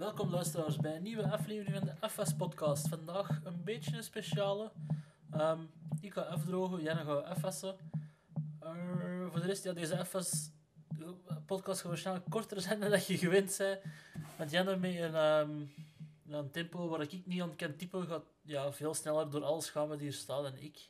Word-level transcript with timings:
Welkom 0.00 0.30
luisteraars 0.30 0.76
bij 0.76 0.96
een 0.96 1.02
nieuwe 1.02 1.30
aflevering 1.30 1.76
van 1.76 1.84
de 1.86 2.08
FS 2.08 2.34
podcast. 2.36 2.88
Vandaag 2.88 3.40
een 3.44 3.64
beetje 3.64 3.96
een 3.96 4.02
speciale. 4.04 4.72
Ehm, 5.30 5.60
ik 6.00 6.12
ga 6.12 6.20
afdrogen, 6.20 6.82
Janne 6.82 7.04
gaat 7.04 7.24
afwassen. 7.24 7.76
Eh, 8.60 9.26
voor 9.30 9.40
de 9.40 9.46
rest, 9.46 9.74
deze 9.74 10.04
FS 10.04 10.50
podcast 11.46 11.80
gaat 11.80 11.88
waarschijnlijk 11.88 12.30
korter 12.30 12.60
zijn 12.66 12.80
dan 12.80 12.90
dat 12.90 13.06
je 13.06 13.18
gewend 13.18 13.56
bent. 13.58 13.80
Want 14.38 14.50
Janne 14.50 14.76
met 14.76 14.94
een, 14.94 15.14
ehm, 15.14 15.50
een 16.28 16.50
tempo 16.50 16.88
waar 16.88 17.00
ik 17.00 17.26
niet 17.26 17.42
aan 17.42 17.56
kan 17.56 17.76
typen, 17.76 18.06
gaat 18.06 18.24
ja, 18.42 18.72
veel 18.72 18.94
sneller 18.94 19.30
door 19.30 19.44
alles 19.44 19.70
gaan 19.70 19.88
wat 19.88 19.98
hier 20.00 20.12
staat 20.12 20.42
dan 20.42 20.56
ik. 20.56 20.88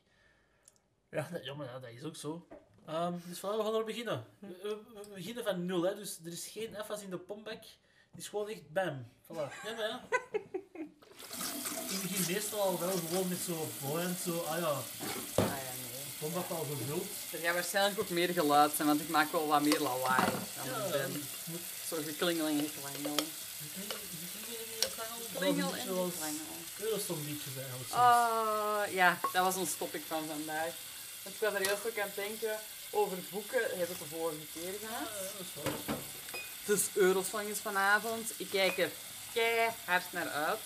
Ja, 1.10 1.28
dat, 1.32 1.44
ja 1.44 1.54
maar 1.54 1.80
dat 1.80 1.90
is 1.90 2.02
ook 2.04 2.16
zo. 2.16 2.46
Ehm, 2.86 3.14
dus 3.28 3.40
we 3.40 3.46
gaan 3.46 3.74
er 3.74 3.84
beginnen. 3.84 4.24
We, 4.38 4.46
we- 4.62 5.00
we 5.02 5.14
beginnen 5.14 5.44
van 5.44 5.64
nul, 5.66 5.82
hè, 5.82 5.94
dus 5.94 6.18
er 6.24 6.32
is 6.32 6.46
geen 6.48 6.74
FS 6.84 7.02
in 7.02 7.10
de 7.10 7.18
pompback. 7.18 7.62
Het 8.10 8.20
is 8.20 8.28
gewoon 8.28 8.48
echt 8.48 8.72
bam. 8.72 9.06
Voilà. 9.26 9.48
Ja, 9.64 9.72
maar 9.76 9.88
ja. 9.88 10.00
Ik 11.90 12.02
begin 12.02 12.34
meestal 12.34 12.60
al 12.60 12.78
wel 12.80 12.90
gewoon 13.08 13.28
met 13.28 13.38
zo 13.46 13.68
boeiend, 13.82 14.18
zo, 14.20 14.38
ah 14.40 14.58
ja, 14.58 14.66
Ah 14.66 14.82
ja, 15.34 15.72
nee. 15.80 16.04
pompback 16.18 16.50
al 16.50 16.66
gevuld. 16.70 17.06
Er 17.32 17.38
gaat 17.38 17.54
waarschijnlijk 17.54 18.00
ook 18.00 18.08
meer 18.08 18.28
geluid 18.28 18.72
zijn, 18.76 18.88
want 18.88 19.00
ik 19.00 19.08
maak 19.08 19.32
wel 19.32 19.46
wat 19.46 19.62
meer 19.62 19.80
lawaai 19.80 20.30
dan 20.56 20.64
Ja, 20.64 20.84
ik 20.84 20.90
ben. 20.92 21.10
moet- 21.44 21.60
Zo 21.88 21.96
geklingeling 22.04 22.60
en 22.60 22.68
geklangel. 22.68 23.14
Klingel 25.38 25.74
en 25.76 25.86
Zoals 25.86 26.10
geklangel. 26.12 26.44
Eurosong 26.78 27.26
liedjes 27.26 27.56
eigenlijk. 27.56 27.92
Ah, 27.92 28.82
ja, 28.92 29.18
dat 29.32 29.44
was 29.44 29.56
ons 29.56 29.74
topic 29.76 30.02
van 30.06 30.26
vandaag. 30.26 30.72
Want 31.22 31.34
ik 31.36 31.40
was 31.40 31.52
er 31.54 31.62
juist 31.64 31.86
ook 31.86 31.98
aan 31.98 32.06
het 32.06 32.14
denken 32.14 32.58
over 32.90 33.18
boeken. 33.30 33.60
Heb 33.78 33.88
ik 33.88 33.98
de 33.98 34.04
vorige 34.04 34.46
keer 34.52 34.72
Ja, 34.72 34.78
gehad. 34.88 35.08
dat 35.12 35.46
is 35.46 35.62
wel. 35.62 35.72
Dus 36.70 36.88
Eurosong 36.92 37.48
is 37.48 37.58
vanavond. 37.58 38.32
Ik 38.36 38.50
kijk 38.50 38.78
er 38.78 38.90
keihard 39.32 40.12
naar 40.12 40.28
uit. 40.28 40.58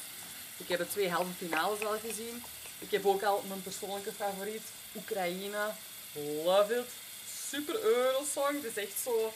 Ik 0.56 0.68
heb 0.68 0.78
de 0.78 0.88
twee 0.88 1.10
halve 1.10 1.32
finales 1.36 1.80
al 1.80 1.98
gezien. 1.98 2.42
Ik 2.78 2.90
heb 2.90 3.06
ook 3.06 3.22
al 3.22 3.44
mijn 3.48 3.62
persoonlijke 3.62 4.12
favoriet, 4.12 4.62
Oekraïne. 4.96 5.70
Love 6.44 6.74
it. 6.74 6.90
Super 7.50 7.82
Eurosong. 7.82 8.62
Het 8.62 8.76
is 8.76 8.82
echt 8.84 9.00
zo... 9.04 9.32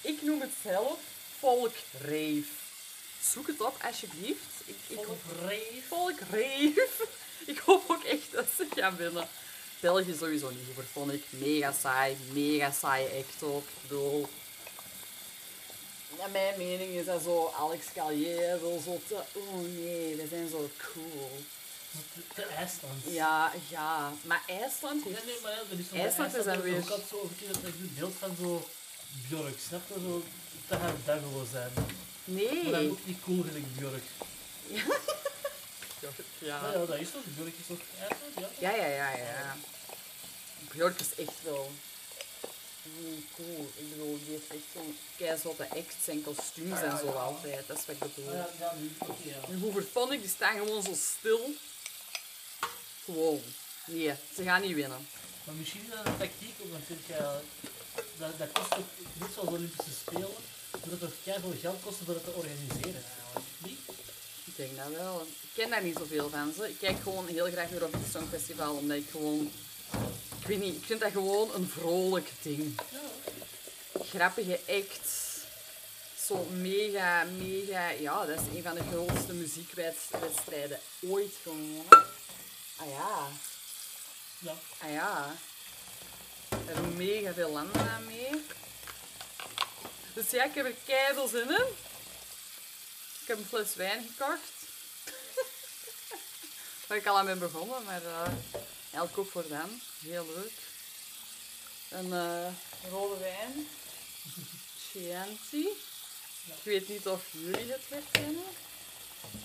Ik 0.00 0.22
noem 0.22 0.40
het 0.40 0.52
zelf 0.62 0.98
volkreef. 1.38 2.48
Zoek 3.32 3.46
het 3.46 3.60
op, 3.60 3.76
alsjeblieft. 3.82 4.54
Ik, 4.64 4.76
ik 4.86 4.96
Volk 5.04 5.18
rave. 5.40 5.82
Volkreef. 5.88 7.00
Ik 7.52 7.58
hoop 7.58 7.90
ook 7.90 8.04
echt 8.04 8.32
dat 8.32 8.46
ze 8.56 8.66
gaan 8.74 8.96
winnen. 8.96 9.28
België 9.80 10.14
sowieso 10.18 10.50
niet 10.50 10.74
goed, 10.74 10.84
vond 10.92 11.12
ik. 11.12 11.24
Mega 11.30 11.72
saai, 11.72 12.16
mega 12.32 12.70
saai 12.70 13.06
echt 13.06 13.42
ook. 13.42 13.64
Ik 13.64 13.88
bedoel... 13.88 14.28
Naar 16.18 16.30
mijn 16.30 16.58
mening 16.58 16.90
is 16.92 17.04
dat 17.06 17.22
zo, 17.22 17.52
Alex 17.58 17.84
Callier 17.94 18.60
wil 18.60 18.80
zo 18.84 19.00
te... 19.08 19.14
Oh 19.32 19.54
nee, 19.60 20.16
we 20.16 20.26
zijn 20.30 20.48
zo 20.48 20.70
cool. 20.92 21.30
De 22.34 22.42
IJsland. 22.42 23.02
Ja, 23.06 23.52
ja. 23.68 24.12
Maar 24.22 24.42
IJsland 24.46 25.04
Nee, 25.04 25.14
heeft... 25.14 25.26
nee, 25.26 25.34
maar 25.42 25.50
ja, 25.52 25.58
dat 25.70 25.78
is 25.78 25.88
zo 25.88 25.94
IJsland 25.96 26.34
is 26.36 26.44
weer- 26.44 26.76
Ik 26.76 26.88
had 26.88 27.00
zo 27.10 27.16
over 27.16 27.34
dat 27.46 27.56
ik 27.56 27.94
beeld 27.98 28.14
van 28.18 28.36
zo 28.40 28.68
Björk, 29.28 29.58
snap 29.68 29.80
je? 29.88 29.94
Zo, 29.94 30.22
dat 30.68 30.78
gaat 30.80 30.94
dat 31.04 31.18
gewoon 31.18 31.46
zijn. 31.50 31.70
Maar 31.74 32.62
dan 32.62 32.70
Nee. 32.72 32.90
ook 32.90 32.98
niet 33.06 33.20
cool 33.24 33.42
gelijk 33.42 33.74
Björk. 33.76 34.02
Maar 36.00 36.10
Ja. 36.38 36.70
ja, 36.72 36.86
dat 36.86 36.98
is 36.98 37.10
toch, 37.10 37.22
Björk 37.36 37.54
is 37.60 37.66
toch 37.66 37.78
IJsland, 38.00 38.34
ja? 38.58 38.70
Ja, 38.70 38.76
ja, 38.76 38.86
ja, 38.86 39.16
ja. 39.16 39.56
Björk 40.72 41.00
is 41.00 41.14
echt 41.24 41.42
wel 41.42 41.72
mm, 42.84 43.24
cool. 43.34 43.70
Ik 43.76 43.90
bedoel, 43.90 44.18
die 44.24 44.30
heeft 44.30 44.50
echt 44.50 44.68
zo'n 44.72 44.96
keizotte 45.16 45.70
acts 45.70 46.08
en 46.08 46.22
kostuums 46.22 46.80
en 46.80 46.98
zo 46.98 47.06
altijd. 47.06 47.66
Dat 47.66 47.78
is 47.78 47.86
wat 47.86 47.94
ik 47.94 48.14
bedoel. 48.14 48.32
Ja, 48.32 48.48
ja, 48.58 48.74
nu, 48.78 48.90
oké, 48.98 49.12
ja. 49.22 49.48
En 49.48 49.60
Hooverphonic, 49.60 50.20
die 50.20 50.30
staan 50.30 50.58
gewoon 50.58 50.82
zo 50.82 50.94
stil. 50.94 51.54
Gewoon. 53.04 53.42
Nee, 53.86 54.14
ze 54.34 54.42
gaan 54.42 54.60
niet 54.60 54.74
winnen. 54.74 55.08
Maar 55.44 55.54
misschien 55.54 55.82
is 55.82 55.90
dat 55.90 56.06
een 56.06 56.16
tactiek, 56.18 56.54
want 56.70 56.84
vind 56.86 57.06
je, 57.06 57.40
dat, 58.18 58.38
dat 58.38 58.52
kost 58.52 58.76
ook 58.76 58.86
net 59.12 59.28
zoals 59.34 59.48
de 59.48 59.54
Olympische 59.54 59.92
Spelen, 60.00 60.30
dat 60.70 61.00
het 61.00 61.14
veel 61.22 61.54
geld 61.60 61.82
kost 61.82 61.98
om 62.00 62.06
dat 62.06 62.24
te 62.24 62.32
organiseren 62.32 63.02
eigenlijk. 63.04 63.46
Niet? 63.58 63.78
Ik 64.44 64.56
denk 64.56 64.76
dat 64.76 64.88
wel. 64.88 65.26
Ik 65.40 65.48
ken 65.54 65.70
daar 65.70 65.82
niet 65.82 65.96
zoveel 65.96 66.30
van. 66.30 66.52
Ze. 66.56 66.68
Ik 66.68 66.78
kijk 66.78 67.02
gewoon 67.02 67.26
heel 67.26 67.46
graag 67.46 67.70
Eurovisie 67.70 68.10
Songfestival, 68.10 68.74
omdat 68.74 68.96
ik 68.96 69.10
gewoon... 69.10 69.52
Ik 70.44 70.50
weet 70.50 70.60
niet, 70.60 70.76
ik 70.76 70.84
vind 70.84 71.00
dat 71.00 71.12
gewoon 71.12 71.54
een 71.54 71.68
vrolijk 71.68 72.30
ding. 72.42 72.80
Grappige 74.08 74.60
acts. 74.68 75.38
Zo 76.26 76.44
mega, 76.44 77.24
mega... 77.24 77.88
Ja, 77.88 78.26
dat 78.26 78.40
is 78.40 78.56
een 78.56 78.62
van 78.62 78.74
de 78.74 78.82
grootste 78.90 79.32
muziekwedstrijden 79.32 80.80
ooit 81.00 81.34
gewonnen. 81.42 81.84
Ah 82.76 82.88
ja. 82.88 83.28
Ja. 84.38 84.54
Ah 84.78 84.92
ja. 84.92 85.34
Er 86.48 86.74
doen 86.74 86.96
mega 86.96 87.32
veel 87.32 87.50
landen 87.50 87.90
aan 87.90 88.06
mee. 88.06 88.44
Dus 90.14 90.30
ja, 90.30 90.44
ik 90.44 90.54
heb 90.54 90.66
er 90.66 90.74
keihard 90.84 91.30
zin 91.30 91.48
in. 91.48 91.66
Ik 93.20 93.26
heb 93.26 93.38
een 93.38 93.46
fles 93.46 93.74
wijn 93.74 94.06
gekocht. 94.06 94.52
Waar 96.86 96.98
ik 96.98 97.06
al 97.06 97.18
aan 97.18 97.26
ben 97.26 97.38
begonnen, 97.38 97.84
maar 97.84 98.02
eh 98.04 98.72
eigenlijk 98.94 99.18
ook 99.18 99.30
voor 99.30 99.48
dan. 99.48 99.80
Heel 100.02 100.26
leuk. 100.34 100.52
Een 101.88 102.12
eh, 102.12 102.90
rode 102.90 103.18
wijn. 103.20 103.68
Chianti. 104.92 105.68
Ik 106.46 106.62
weet 106.62 106.88
niet 106.88 107.06
of 107.06 107.22
jullie 107.30 107.72
het 107.72 107.82
herkennen. 107.88 108.44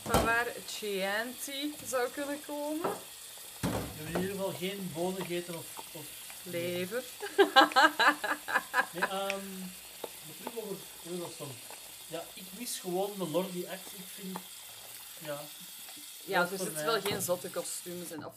Van 0.04 0.26
waar 0.26 0.48
Chianti 0.68 1.74
zou 1.88 2.10
kunnen 2.10 2.42
komen. 2.46 2.92
We 3.60 3.68
hebben 3.96 4.14
in 4.16 4.22
ieder 4.22 4.36
geval 4.36 4.54
geen 4.60 4.92
bonen 4.94 5.22
gegeten 5.26 5.58
of... 5.58 5.66
of 5.92 6.06
Lever. 6.44 7.04
Nee, 8.92 9.08
terug 10.38 10.64
over 10.64 10.76
Eurosong. 11.10 11.52
Ja, 12.08 12.24
ik 12.34 12.44
mis 12.58 12.80
gewoon 12.80 13.14
de 13.18 13.28
Lordi 13.28 13.66
act. 13.68 13.88
Ik 13.94 14.06
vind... 14.16 14.38
Ja. 15.26 15.42
Ja, 16.26 16.42
Dat 16.42 16.52
er 16.52 16.58
zitten 16.58 16.76
mij. 16.76 16.86
wel 16.86 17.02
geen 17.02 17.22
zotte 17.22 17.50
kostuums 17.50 18.12
in. 18.12 18.26
Of, 18.26 18.34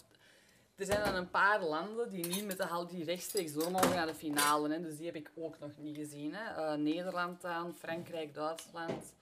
er 0.83 0.89
zijn 0.89 1.05
dan 1.05 1.15
een 1.15 1.31
paar 1.31 1.63
landen 1.63 2.11
die 2.11 2.27
niet 2.27 2.45
met 2.47 2.57
de 2.57 2.65
hal 2.65 2.87
die 2.87 3.05
rechtstreeks 3.05 3.53
door 3.53 3.71
mogen 3.71 3.91
naar 3.95 4.07
de 4.07 4.15
finale. 4.15 4.69
Hè. 4.73 4.81
Dus 4.83 4.97
die 4.97 5.07
heb 5.07 5.15
ik 5.15 5.31
ook 5.35 5.59
nog 5.59 5.71
niet 5.77 5.97
gezien. 5.97 6.35
Hè. 6.35 6.45
Eh, 6.73 6.79
Nederland 6.79 7.41
dan, 7.41 7.75
Frankrijk, 7.79 8.35
Duitsland, 8.35 9.15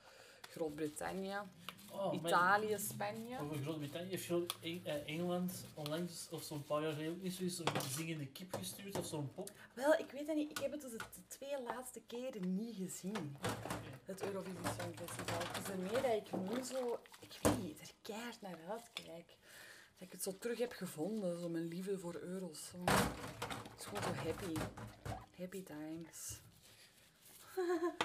Groot-Brittannië, 0.49 1.37
Oh, 1.91 2.05
maar- 2.05 2.13
Italië, 2.31 2.77
Spanje. 2.79 3.39
Over 3.41 3.57
Groot-Brittannië 3.57 4.09
heeft 4.09 4.29
Eng- 4.61 4.81
eh, 4.85 5.07
Engeland 5.09 5.65
onlangs 5.73 6.27
of 6.31 6.43
zo'n 6.43 6.63
paar 6.63 6.81
jaar 6.81 6.91
geleden 6.91 7.13
ook 7.13 7.21
niet 7.21 7.33
zoiets 7.33 7.57
een 7.59 7.65
zingende 7.97 8.25
kip 8.27 8.53
gestuurd 8.55 8.97
of 8.97 9.05
zo'n 9.05 9.31
pop. 9.35 9.49
Wel, 9.73 9.93
ik 9.93 10.11
weet 10.11 10.27
het 10.27 10.35
niet. 10.35 10.49
Ik 10.51 10.57
heb 10.57 10.71
het 10.71 10.81
dus 10.81 10.91
de 10.91 10.97
twee 11.27 11.61
laatste 11.63 12.01
keren 12.07 12.55
niet 12.55 12.75
gezien. 12.75 13.37
Het 14.05 14.23
Eurovisie 14.23 14.57
Songfestival. 14.79 15.39
Het 15.47 15.63
is 15.65 15.71
ermee 15.71 16.01
dat 16.01 16.27
ik 16.27 16.49
nu 16.49 16.63
zo, 16.63 16.99
ik 17.19 17.39
weet 17.41 17.61
niet, 17.63 17.79
er 17.81 17.91
keihard 18.01 18.41
naar 18.41 18.57
uitkijk. 18.69 19.25
Dat 20.01 20.09
ik 20.09 20.15
het 20.15 20.23
zo 20.23 20.37
terug 20.39 20.57
heb 20.57 20.71
gevonden, 20.71 21.39
zo 21.39 21.49
mijn 21.49 21.67
liefde 21.67 21.99
voor 21.99 22.15
Eurosong. 22.15 22.89
Het 22.89 23.79
is 23.79 23.85
gewoon 23.85 24.03
zo 24.03 24.09
happy. 24.09 24.59
Happy 25.37 25.63
times. 25.63 26.39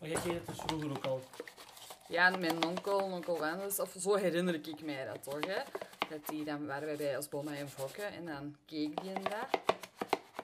Maar 0.00 0.08
jij 0.08 0.20
keek 0.20 0.32
het 0.32 0.46
dus 0.46 0.58
vroeger 0.58 0.90
ook 0.90 1.04
al. 1.04 1.20
Ja, 2.08 2.32
en 2.32 2.40
mijn 2.40 2.64
onkel, 2.64 2.98
onkel 2.98 3.40
Wendes, 3.40 3.80
of 3.80 3.94
zo 3.98 4.14
herinner 4.14 4.54
ik 4.54 4.82
mij 4.82 5.04
dat 5.04 5.22
toch, 5.22 5.46
hè. 5.46 5.62
Dat 6.08 6.26
die, 6.26 6.44
dan 6.44 6.66
waren 6.66 6.86
wij 6.86 6.96
bij 6.96 7.16
Osboma 7.16 7.54
en 7.54 7.68
Vokken 7.68 8.12
en 8.12 8.26
dan 8.26 8.56
keek 8.66 9.00
die 9.00 9.12
in 9.12 9.22
dat. 9.22 9.60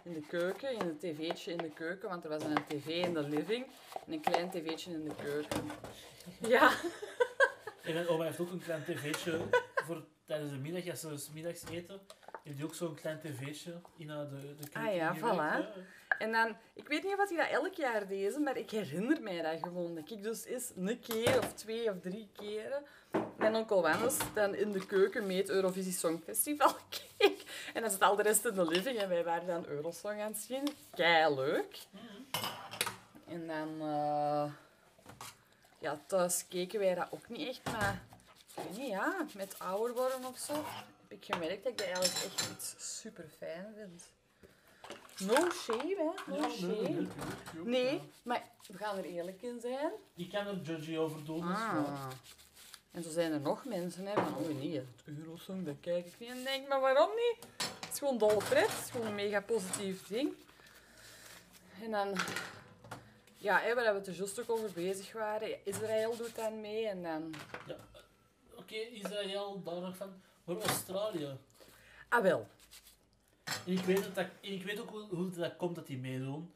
In 0.03 0.13
de 0.13 0.27
keuken, 0.27 0.73
in 0.73 0.81
een 0.81 0.99
tv'tje 0.99 1.53
in 1.53 1.59
de 1.59 1.71
keuken, 1.71 2.09
want 2.09 2.25
er 2.25 2.31
was 2.31 2.43
een 2.43 2.65
tv 2.69 2.87
in 2.87 3.15
de 3.15 3.23
living 3.23 3.67
en 4.07 4.13
een 4.13 4.21
klein 4.21 4.51
tv'tje 4.51 4.93
in 4.93 5.05
de 5.05 5.15
keuken. 5.15 5.71
Ja. 6.41 6.73
En 7.91 7.97
mijn 7.97 8.09
oma 8.09 8.25
heeft 8.25 8.41
ook 8.41 8.51
een 8.51 8.63
klein 8.63 8.85
tv'tje 8.85 9.41
voor 9.75 10.05
tijdens 10.27 10.51
de 10.51 10.57
middag, 10.59 10.91
als 10.91 11.01
ze 11.01 11.09
dus 11.09 11.31
middags 11.35 11.65
eten. 11.71 12.01
Heeft 12.43 12.57
die 12.57 12.65
ook 12.65 12.75
zo'n 12.75 12.95
klein 12.95 13.21
tv'tje 13.21 13.81
in 13.97 14.11
haar 14.11 14.29
de, 14.29 14.55
de 14.61 14.69
keuken. 14.69 14.91
Ah 14.91 14.95
ja, 14.95 15.17
voilà. 15.17 15.67
En 16.19 16.33
dan, 16.33 16.57
ik 16.75 16.89
weet 16.89 17.03
niet 17.03 17.17
of 17.19 17.29
hij 17.29 17.37
dat 17.37 17.63
elk 17.63 17.75
jaar 17.75 18.09
deed, 18.09 18.39
maar 18.39 18.57
ik 18.57 18.71
herinner 18.71 19.23
mij 19.23 19.43
dat 19.43 19.63
gewoon. 19.63 19.95
Dat 19.95 20.11
ik 20.11 20.23
dus 20.23 20.45
eens 20.45 20.73
een 20.77 21.01
keer 21.01 21.39
of 21.39 21.55
twee 21.55 21.91
of 21.91 22.01
drie 22.01 22.29
keren 22.37 22.83
mijn 23.37 23.55
onkel 23.55 23.83
Wannes 23.83 24.17
dan 24.35 24.55
in 24.55 24.73
de 24.73 24.87
keuken 24.87 25.27
mee 25.27 25.37
het 25.37 25.49
Eurovisie 25.49 25.93
Songfestival 25.93 26.73
keek. 27.19 27.43
En 27.75 27.83
dan 27.83 27.91
zat 27.91 28.03
al 28.03 28.17
de 28.17 28.23
rest 28.23 28.45
in 28.45 28.55
de 28.55 28.67
living 28.67 28.99
en 28.99 29.09
wij 29.09 29.25
waren 29.25 29.47
dan 29.47 29.67
Eurosong 29.67 30.21
aan 30.21 30.33
het 30.33 30.41
zien. 30.41 30.69
Kei 30.95 31.35
leuk. 31.35 31.79
En 33.29 33.47
dan, 33.47 33.81
eh, 33.81 34.45
ja, 35.81 36.01
thuis 36.07 36.45
keken 36.49 36.79
wij 36.79 36.95
dat 36.95 37.09
ook 37.11 37.29
niet 37.29 37.49
echt, 37.49 37.65
maar 37.65 38.03
ik 38.55 38.63
weet 38.63 38.79
niet, 38.79 38.89
ja, 38.89 39.27
met 39.37 39.59
ouder 39.59 39.95
worden 39.95 40.25
of 40.25 40.39
zo, 40.39 40.55
heb 40.55 41.19
ik 41.19 41.25
gemerkt 41.25 41.63
dat 41.63 41.73
ik 41.73 41.79
dat 41.79 41.87
eigenlijk 41.87 42.25
echt 42.25 42.51
iets 42.51 42.99
super 43.01 43.29
fijn 43.39 43.75
vind. 43.77 44.03
No 45.21 45.51
shame, 45.51 46.13
hè? 46.27 46.33
No 46.37 46.51
shame. 46.51 47.07
nee, 47.65 48.01
maar 48.23 48.43
we 48.67 48.77
gaan 48.77 48.97
er 48.97 49.05
eerlijk 49.05 49.43
in 49.43 49.61
zijn. 49.61 49.91
Ik 50.15 50.31
kan 50.31 50.47
er 50.47 50.61
judgy 50.63 50.97
over 50.97 51.25
doen. 51.25 51.47
dus. 51.47 51.57
Ah. 51.57 52.07
En 52.91 53.03
zo 53.03 53.11
zijn 53.11 53.33
er 53.33 53.41
nog 53.41 53.65
mensen, 53.65 54.07
hè, 54.07 54.15
van, 54.15 54.37
oh 54.37 54.49
nee, 54.49 54.77
het 54.77 55.17
Eurosong, 55.19 55.65
dat 55.65 55.77
kijk 55.81 56.07
ik 56.07 56.19
niet. 56.19 56.31
En 56.31 56.45
denk, 56.45 56.69
maar 56.69 56.81
waarom 56.81 57.11
niet? 57.11 57.47
Het 57.81 57.93
is 57.93 57.99
gewoon 57.99 58.19
dolle 58.19 58.45
pret, 58.49 58.71
het 58.71 58.85
is 58.85 58.91
gewoon 58.91 59.07
een 59.07 59.15
mega 59.15 59.41
positief 59.41 60.07
ding. 60.07 60.33
En 61.83 61.91
dan, 61.91 62.15
ja, 63.41 63.59
hè, 63.59 63.75
waar 63.75 63.93
we 63.93 63.99
het 63.99 64.07
er 64.07 64.15
juist 64.15 64.41
ook 64.41 64.51
over 64.51 64.71
bezig 64.75 65.13
waren, 65.13 65.67
Israël 65.67 66.17
doet 66.17 66.37
dan 66.37 66.61
mee 66.61 66.87
en 66.87 67.03
dan... 67.03 67.35
Ja, 67.67 67.77
Oké, 68.57 68.75
Israël, 68.75 69.63
daar 69.65 69.81
nog 69.81 69.97
van. 69.97 70.13
Maar 70.45 70.57
Australië. 70.57 71.39
Ah, 72.09 72.23
wel. 72.23 72.47
En 73.45 73.73
ik 73.73 73.85
weet, 73.85 74.15
dat 74.15 74.27
ik 74.41 74.63
weet 74.65 74.81
ook 74.81 74.91
hoe, 74.91 75.07
hoe 75.09 75.31
dat 75.31 75.57
komt 75.57 75.75
dat 75.75 75.87
die 75.87 75.99
meedoen. 75.99 76.53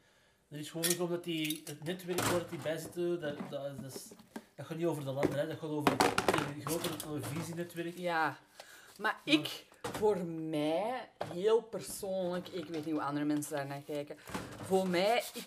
Dat 0.48 0.60
is 0.60 0.70
gewoon 0.70 0.98
omdat 0.98 1.24
die, 1.24 1.62
het 1.64 1.84
netwerk 1.84 2.20
waar 2.20 2.48
die 2.48 2.58
bij 2.58 2.76
zitten, 2.76 3.20
dat, 3.20 3.36
dat, 3.50 3.50
dat, 3.50 3.92
is, 3.94 4.08
dat 4.54 4.66
gaat 4.66 4.76
niet 4.76 4.86
over 4.86 5.04
de 5.04 5.10
landen, 5.10 5.38
hè. 5.38 5.46
dat 5.46 5.58
gaat 5.58 5.70
over 5.70 5.92
het 5.92 6.64
grotere 6.64 6.96
televisienetwerk. 6.96 7.96
Ja. 7.96 8.38
Maar 8.98 9.20
ik, 9.24 9.66
voor 9.82 10.16
mij, 10.26 11.08
heel 11.24 11.62
persoonlijk, 11.62 12.48
ik 12.48 12.64
weet 12.64 12.84
niet 12.84 12.94
hoe 12.94 13.02
andere 13.02 13.24
mensen 13.24 13.56
daar 13.56 13.66
naar 13.66 13.82
kijken. 13.82 14.16
Voor 14.62 14.88
mij, 14.88 15.22
ik, 15.34 15.46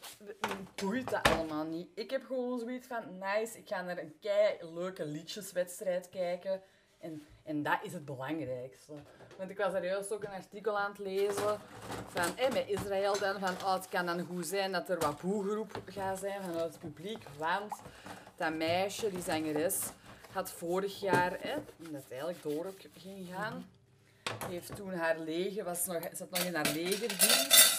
boeit 0.76 1.10
dat 1.10 1.30
allemaal 1.30 1.66
niet. 1.66 1.90
Ik 1.96 2.10
heb 2.10 2.26
gewoon 2.26 2.60
zoiets 2.60 2.88
van, 2.88 3.18
nice, 3.18 3.58
ik 3.58 3.68
ga 3.68 3.82
naar 3.82 3.98
een 3.98 4.18
kei 4.20 4.58
leuke 4.74 5.06
liedjeswedstrijd 5.06 6.10
kijken. 6.10 6.62
En, 7.00 7.24
en 7.44 7.64
dat 7.64 7.80
is 7.84 7.94
het 7.94 8.06
belangrijkste. 8.06 8.94
Want 9.38 9.50
ik 9.50 9.58
was 9.58 9.72
daar 9.72 9.86
juist 9.86 10.12
ook 10.12 10.24
een 10.24 10.30
artikel 10.30 10.78
aan 10.78 10.92
het 10.92 11.00
lezen 11.00 11.60
van, 12.08 12.38
eh, 12.38 12.54
met 12.54 12.68
Israël 12.68 13.20
dan, 13.20 13.40
van, 13.40 13.54
oh, 13.54 13.74
het 13.74 13.90
kan 13.90 14.06
dan 14.06 14.26
goed 14.26 14.48
zijn 14.48 14.72
dat 14.72 14.90
er 14.90 15.00
wat 15.00 15.22
boegeroep 15.22 15.82
gaat 15.86 16.20
zijn 16.20 16.42
vanuit 16.44 16.72
het 16.72 16.80
publiek. 16.80 17.24
Want 17.38 17.74
dat 18.36 18.54
meisje, 18.54 19.10
die 19.10 19.22
zangeres, 19.22 19.80
had 20.32 20.52
vorig 20.52 21.00
jaar, 21.00 21.38
hè, 21.40 21.56
dat 21.78 22.04
eigenlijk 22.10 22.42
door 22.44 22.74
ging 22.98 23.28
gaan, 23.34 23.70
heeft 24.50 24.76
toen 24.76 24.94
haar 24.94 25.20
leger, 25.20 25.64
was 25.64 25.86
nog, 25.86 26.10
zat 26.14 26.30
nog 26.30 26.40
in 26.40 26.56
haar 26.56 26.72
legerdienst. 26.74 27.77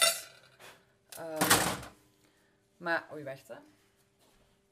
Maar, 2.89 3.07
oei, 3.13 3.23
wacht 3.23 3.47
hè. 3.47 3.53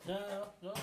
Ja, 0.01 0.19
ja, 0.19 0.27
ja. 0.29 0.53
ja. 0.59 0.73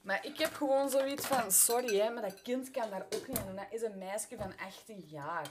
Maar 0.00 0.26
ik 0.26 0.38
heb 0.38 0.54
gewoon 0.54 0.90
zoiets 0.90 1.26
van, 1.26 1.52
sorry 1.52 1.98
hè, 1.98 2.10
maar 2.10 2.22
dat 2.22 2.42
kind 2.42 2.70
kan 2.70 2.90
daar 2.90 3.06
ook 3.14 3.28
niet 3.28 3.38
aan 3.38 3.46
doen. 3.46 3.56
Dat 3.56 3.66
is 3.70 3.82
een 3.82 3.98
meisje 3.98 4.36
van 4.36 4.52
18 4.66 5.04
jaar. 5.06 5.50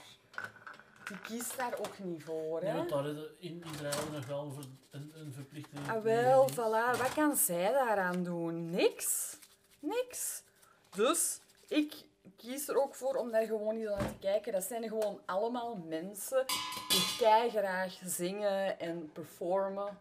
Die 1.04 1.20
kiest 1.20 1.56
daar 1.56 1.78
ook 1.78 1.98
niet 1.98 2.22
voor, 2.22 2.62
hè. 2.62 2.76
want 2.76 2.88
daar 2.88 3.06
is 3.06 3.18
in 3.38 3.64
Israël 3.72 4.10
nog 4.12 4.26
wel 4.26 4.52
voor 4.52 4.64
een, 4.90 5.12
een 5.14 5.32
verplichte... 5.32 5.76
Ah, 5.88 6.02
wel, 6.02 6.50
voilà. 6.50 6.98
Wat 6.98 7.14
kan 7.14 7.36
zij 7.36 7.72
daaraan 7.72 8.22
doen? 8.22 8.70
Niks. 8.70 9.36
Niks. 9.78 10.42
Dus 10.90 11.40
ik 11.68 11.94
kies 12.40 12.68
er 12.68 12.82
ook 12.82 12.94
voor 12.94 13.14
om 13.14 13.30
daar 13.30 13.46
gewoon 13.46 13.76
niet 13.76 13.88
naar 13.88 13.98
te 13.98 14.18
kijken. 14.20 14.52
Dat 14.52 14.62
zijn 14.62 14.88
gewoon 14.88 15.20
allemaal 15.26 15.76
mensen 15.88 16.44
die 16.88 17.16
kei 17.18 17.50
graag 17.50 17.98
zingen 18.04 18.80
en 18.80 19.10
performen. 19.12 19.98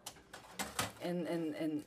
En, 1.00 1.26
en, 1.26 1.54
en 1.54 1.86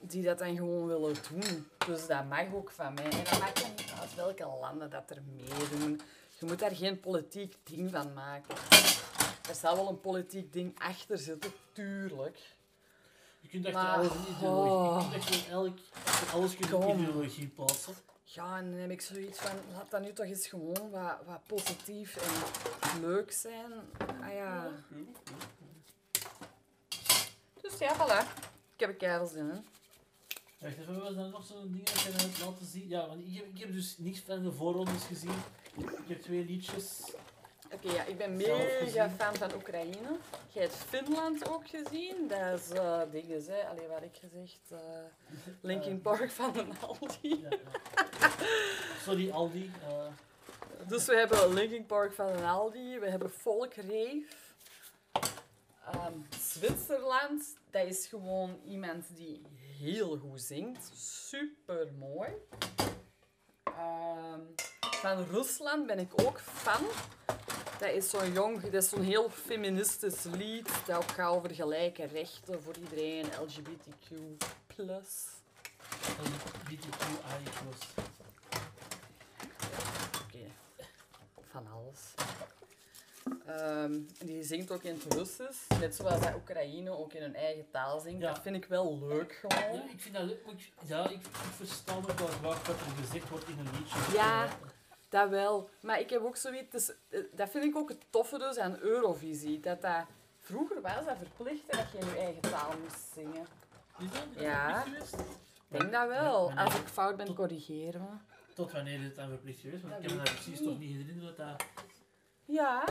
die 0.00 0.22
dat 0.22 0.38
dan 0.38 0.56
gewoon 0.56 0.86
willen 0.86 1.14
doen. 1.30 1.68
Dus 1.86 2.06
dat 2.06 2.28
mag 2.28 2.54
ook 2.54 2.70
van 2.70 2.94
mij. 2.94 3.04
En 3.04 3.24
dat 3.24 3.38
maakt 3.38 3.68
niet 3.76 3.92
uit 4.00 4.14
welke 4.14 4.46
landen 4.60 4.90
dat 4.90 5.10
er 5.10 5.22
meedoen. 5.36 6.00
Je 6.38 6.46
moet 6.46 6.58
daar 6.58 6.74
geen 6.76 7.00
politiek 7.00 7.56
ding 7.64 7.90
van 7.90 8.12
maken. 8.12 8.56
Er 9.48 9.54
zal 9.54 9.76
wel 9.76 9.88
een 9.88 10.00
politiek 10.00 10.52
ding 10.52 10.80
achter 10.80 11.18
zitten, 11.18 11.52
tuurlijk. 11.72 12.38
Je 13.40 13.48
kunt 13.48 13.64
echt 13.64 13.74
Maar- 13.74 13.96
alles 13.96 14.12
in 14.12 14.34
ideologie... 14.36 15.04
Je 15.04 15.10
kunt 15.10 15.30
echt 15.30 15.48
elk... 15.48 15.78
Alles 16.32 16.56
in 16.56 16.64
ideologie 16.66 17.46
plaatsen. 17.46 17.94
Ja, 18.28 18.58
en 18.58 18.70
dan 18.70 18.80
heb 18.80 18.90
ik 18.90 19.00
zoiets 19.00 19.38
van, 19.38 19.50
laat 19.72 19.90
dat 19.90 20.00
nu 20.00 20.12
toch 20.12 20.26
eens 20.26 20.46
gewoon 20.46 20.90
wat, 20.90 21.16
wat 21.26 21.40
positief 21.46 22.16
en 22.80 23.00
leuk 23.00 23.32
zijn. 23.32 23.72
Ah 24.22 24.32
ja. 24.32 24.70
Dus 27.60 27.78
ja, 27.78 27.94
voilà. 27.94 28.26
Ik 28.74 28.80
heb 28.80 28.88
er 28.88 28.94
keihard 28.94 29.30
zin 29.30 29.50
in. 29.50 29.66
Wacht 30.58 30.76
even, 30.78 31.00
was 31.00 31.16
er 31.16 31.28
nog 31.28 31.46
zo'n 31.46 31.72
ding 31.72 31.84
dat 31.84 32.00
je 32.00 32.10
net 32.10 32.38
laten 32.44 32.66
zien? 32.66 32.88
Ja, 32.88 33.06
want 33.06 33.20
ik 33.26 33.34
heb, 33.36 33.46
ik 33.54 33.58
heb 33.58 33.72
dus 33.72 33.98
niks 33.98 34.20
van 34.20 34.42
de 34.42 34.52
voorrondes 34.52 35.04
gezien. 35.04 35.38
Ik 35.76 36.08
heb 36.08 36.22
twee 36.22 36.44
liedjes. 36.44 37.00
Oké, 37.72 37.92
ja, 37.92 38.04
ik 38.04 38.18
ben 38.18 38.36
mega 38.36 39.10
fan 39.10 39.34
van 39.34 39.54
Oekraïne. 39.54 40.16
Jij 40.52 40.62
hebt 40.62 40.74
Finland 40.74 41.48
ook 41.48 41.68
gezien. 41.68 42.28
Dat 42.28 42.60
is 42.60 42.70
eh 42.70 43.00
dingen, 43.10 43.44
hè. 43.46 43.68
Allee, 43.68 43.86
wat 43.86 44.02
ik 44.02 44.16
gezegd? 44.20 44.58
eh, 44.70 44.78
Linkin 45.60 46.00
Park 46.00 46.30
van 46.30 46.52
de 46.52 46.66
Aldi. 46.80 47.40
Ja, 47.40 47.48
ja. 47.50 47.58
Sorry, 49.04 49.30
Aldi. 49.30 49.70
eh, 49.88 50.88
Dus 50.88 51.04
we 51.06 51.14
hebben 51.16 51.52
Linkin 51.54 51.86
Park 51.86 52.12
van 52.12 52.44
Aldi. 52.44 52.98
We 52.98 53.10
hebben 53.10 53.30
Volkrave. 53.30 54.24
Ehm, 55.92 56.12
Zwitserland, 56.40 57.56
dat 57.70 57.86
is 57.86 58.06
gewoon 58.06 58.60
iemand 58.68 59.04
die 59.16 59.42
heel 59.78 60.16
goed 60.18 60.40
zingt. 60.40 60.90
Super 60.94 61.88
mooi. 61.98 62.30
Ehm, 63.64 64.40
van 64.80 65.24
Rusland 65.30 65.86
ben 65.86 65.98
ik 65.98 66.12
ook 66.26 66.40
fan. 66.40 66.82
Dat 67.78 67.90
is 67.90 68.10
zo'n 68.10 68.32
jong, 68.32 68.60
dat 68.62 68.72
is 68.82 68.88
zo'n 68.88 69.02
heel 69.02 69.30
feministisch 69.30 70.22
lied. 70.24 70.68
Dat 70.86 70.96
ook 70.96 71.10
gaat 71.10 71.30
over 71.34 71.54
gelijke 71.54 72.04
rechten 72.04 72.62
voor 72.62 72.76
iedereen, 72.76 73.24
LGBTQ. 73.26 74.10
LGBTQI+. 76.22 77.16
Oké, 80.24 80.44
van 81.56 81.66
alles. 81.72 82.14
Ehm, 83.46 84.00
die 84.18 84.42
zingt 84.42 84.70
ook 84.70 84.82
in 84.82 85.00
het 85.02 85.14
Russisch, 85.14 85.68
net 85.80 85.94
zoals 85.94 86.20
dat 86.20 86.34
Oekraïne 86.34 86.90
ook 86.90 87.12
in 87.12 87.22
hun 87.22 87.34
eigen 87.34 87.70
taal 87.70 88.00
zingt. 88.00 88.20
Ja. 88.20 88.32
Dat 88.32 88.42
vind 88.42 88.56
ik 88.56 88.64
wel 88.64 88.98
leuk 88.98 89.32
gewoon. 89.32 89.74
Ja, 89.74 89.82
ik 89.92 90.00
vind 90.00 90.14
dat 90.14 90.24
leuk. 90.24 90.46
ik- 90.46 90.72
Ja, 90.86 91.04
ik, 91.08 91.10
ik 91.20 91.26
versta 91.56 91.94
ook 91.94 92.06
wel 92.10 92.26
graag 92.26 92.40
wat 92.40 92.68
er 92.68 92.74
gezegd 93.04 93.28
wordt 93.28 93.48
in 93.48 93.58
een 93.58 93.68
liedje. 93.78 93.98
Ja. 94.16 94.48
Dat 95.08 95.28
wel. 95.28 95.70
Maar 95.80 96.00
ik 96.00 96.10
heb 96.10 96.22
ook 96.22 96.36
zoiets... 96.36 96.70
Dus, 96.70 96.92
eh, 97.08 97.20
dat 97.32 97.48
vind 97.50 97.64
ik 97.64 97.76
ook 97.76 97.88
het 97.88 98.04
toffe 98.10 98.38
dus 98.38 98.58
aan 98.58 98.78
Eurovisie. 98.78 99.60
Dat 99.60 99.82
dat... 99.82 100.04
Vroeger 100.40 100.80
was 100.80 101.04
dat 101.04 101.16
verplicht 101.18 101.72
dat 101.72 101.84
je 101.92 101.98
in 101.98 102.06
je 102.06 102.16
eigen 102.18 102.40
taal 102.42 102.70
moest 102.82 103.04
zingen. 103.14 103.46
Is 103.98 104.06
dat? 104.10 104.42
Ja. 104.42 104.84
Ik 104.84 105.78
denk 105.78 105.92
dat 105.92 106.08
wel. 106.08 106.52
Als 106.52 106.74
ik 106.74 106.86
fout 106.88 107.16
ben, 107.16 107.34
corrigeer 107.34 108.00
me. 108.00 108.35
Tot 108.56 108.72
wanneer 108.72 108.98
is 108.98 109.04
het 109.04 109.16
dan 109.16 109.28
verplicht 109.28 109.60
geweest? 109.60 109.82
Want 109.82 109.94
Dat 109.94 110.02
ik 110.02 110.08
heb 110.08 110.18
me 110.18 110.24
daar 110.24 110.34
precies 110.34 110.58
niet. 110.60 110.68
toch 110.68 110.78
niet 110.78 110.96
herinnerd 110.96 111.36
dat 111.36 111.48
dat... 111.48 111.64
Ja, 112.44 112.84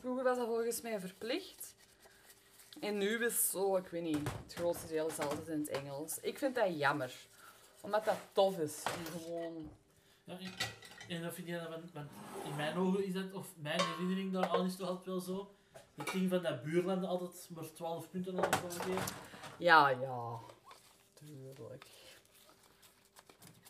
vroeger 0.00 0.24
was 0.24 0.36
dat 0.36 0.46
volgens 0.46 0.80
mij 0.80 1.00
verplicht. 1.00 1.74
En 2.80 2.98
nu 2.98 3.24
is 3.24 3.32
het 3.32 3.42
zo, 3.44 3.76
ik 3.76 3.86
weet 3.86 4.02
niet, 4.02 4.28
het 4.42 4.54
grootste 4.54 4.86
deel 4.86 5.06
is 5.08 5.18
altijd 5.18 5.48
in 5.48 5.58
het 5.58 5.68
Engels. 5.68 6.18
Ik 6.20 6.38
vind 6.38 6.54
dat 6.54 6.78
jammer. 6.78 7.12
Omdat 7.80 8.04
dat 8.04 8.16
tof 8.32 8.58
is. 8.58 8.82
En 8.82 9.20
gewoon... 9.20 9.70
Ja, 10.24 10.38
ik- 10.38 10.72
en 11.08 11.22
dat 11.22 11.34
vind 11.34 11.46
je 11.46 11.54
dan, 11.54 11.68
want, 11.70 11.92
want 11.92 12.10
in 12.44 12.56
mijn 12.56 12.76
ogen 12.76 13.04
is 13.04 13.12
dat, 13.12 13.32
of 13.32 13.46
mijn 13.56 13.80
herinnering 13.80 14.32
daaraan 14.32 14.66
is 14.66 14.76
toch 14.76 14.88
altijd 14.88 15.06
wel 15.06 15.20
zo. 15.20 15.54
Het 15.94 16.12
ding 16.12 16.30
van 16.30 16.42
dat 16.42 16.62
buurlanden 16.62 17.08
altijd 17.08 17.48
maar 17.50 17.72
12 17.72 18.10
punten 18.10 18.36
aan 18.36 18.42
elkaar 18.44 18.70
geven. 18.70 19.14
Ja, 19.58 19.88
ja. 19.88 20.38
Tuurlijk. 21.14 21.84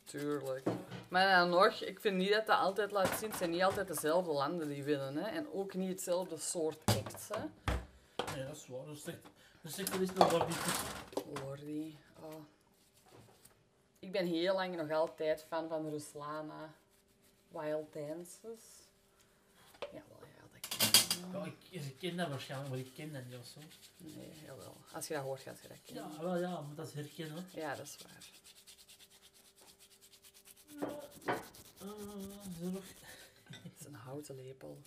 Tuurlijk. 0.05 0.67
Maar 1.15 1.39
dan 1.39 1.49
nog, 1.49 1.81
ik 1.81 2.01
vind 2.01 2.17
niet 2.17 2.31
dat 2.31 2.47
dat 2.47 2.59
altijd 2.59 2.91
laat 2.91 3.19
zien. 3.19 3.29
Het 3.29 3.39
zijn 3.39 3.51
niet 3.51 3.63
altijd 3.63 3.89
dezelfde 3.89 4.33
landen 4.33 4.69
die 4.69 4.85
winnen. 4.85 5.17
Hè? 5.17 5.31
En 5.31 5.53
ook 5.53 5.75
niet 5.75 5.89
hetzelfde 5.89 6.39
soort 6.39 6.79
acts. 6.85 7.29
Hè? 7.29 7.45
Nee, 8.35 8.47
dat 8.47 8.57
is 8.57 8.67
waar. 8.67 8.87
Dat 8.87 8.99
zegt, 8.99 9.19
dat 9.63 9.73
zegt 9.73 9.95
er 9.95 10.03
is 10.03 10.09
niet 10.09 10.23
goed. 10.23 11.39
Lordy. 11.39 11.95
Oh. 12.21 12.35
Ik 13.99 14.13
ben 14.13 14.27
heel 14.27 14.55
lang 14.55 14.77
nog 14.77 14.91
altijd 14.91 15.45
fan 15.49 15.69
van 15.69 15.91
Ruslana. 15.91 16.75
Wild 17.49 17.93
Dances. 17.93 18.63
Ja, 19.81 20.03
wel, 20.09 20.29
ja, 20.37 20.43
dat 20.53 20.69
ken 20.69 20.89
ik. 20.89 21.33
Ja, 21.33 21.45
ik, 21.45 21.87
ik 21.87 21.99
ken 21.99 22.17
dat 22.17 22.29
waarschijnlijk, 22.29 22.71
maar 22.71 22.79
ik 22.79 22.95
ken 22.95 23.13
dat 23.13 23.25
niet 23.25 23.39
of 23.39 23.47
zo. 23.47 23.61
Nee, 23.97 24.43
jawel. 24.45 24.77
Als 24.93 25.09
je 25.09 25.15
dat 25.15 25.23
hoort, 25.23 25.41
gaat 25.41 25.61
je 25.63 25.69
dat 25.69 25.79
kennen. 25.85 26.13
Ja, 26.13 26.23
wel 26.23 26.37
ja, 26.37 26.61
maar 26.61 26.75
dat 26.75 26.87
is 26.87 26.93
herkennen. 26.93 27.47
Ja, 27.51 27.75
dat 27.75 27.87
is 27.87 27.97
waar. 28.03 28.33
Eh, 31.85 32.51
is 32.57 32.61
er 32.67 32.71
nog... 32.73 32.85
Het 33.45 33.73
is 33.81 33.87
een 33.87 33.95
houten 33.95 34.35
lepel. 34.35 34.83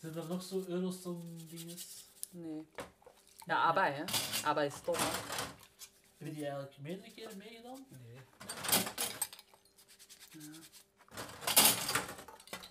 Zijn 0.00 0.14
er 0.16 0.26
nog 0.26 0.42
zo 0.42 0.64
Eurosong 0.68 1.48
dinges? 1.48 2.04
Nee. 2.30 2.66
Ja, 3.46 3.62
ABBA, 3.62 3.90
hè. 3.92 4.04
ABBA 4.44 4.62
is 4.62 4.80
top, 4.84 4.96
hè. 4.96 5.04
Hebben 6.16 6.34
die 6.36 6.44
eigenlijk 6.44 6.78
meerdere 6.78 7.10
keren 7.12 7.36
meegedaan? 7.36 7.86
Nee. 7.88 8.16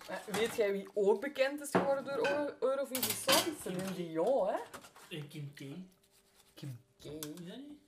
Maar 0.08 0.22
weet 0.26 0.56
jij 0.56 0.72
wie 0.72 0.88
ook 0.94 1.20
bekend 1.20 1.60
is 1.60 1.70
geworden 1.70 2.04
door 2.04 2.26
Euro- 2.28 2.54
Eurovisie 2.60 3.12
Song? 3.14 3.56
Celine 3.62 3.94
Dion, 3.94 4.48
hè? 4.48 4.58
En 5.16 5.28
Kim 5.28 5.52
K. 5.54 5.58
Kim 6.54 6.80
K. 7.00 7.04
Is 7.04 7.20
dat 7.20 7.56
niet? 7.56 7.80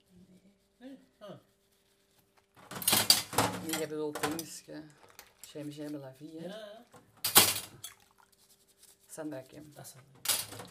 Nee? 0.78 0.98
Ah. 1.18 1.30
Nee, 3.66 3.80
je 3.80 3.86
bedoelt 3.86 4.22
dingetje. 4.22 4.82
J'aime, 5.40 5.70
j'aime 5.70 5.98
la 5.98 6.12
vie, 6.12 6.38
hè? 6.38 6.46
Ja. 6.46 6.84
Sandra 9.06 9.40
Kim. 9.40 9.70
Dat 9.74 9.84
is. 9.84 9.92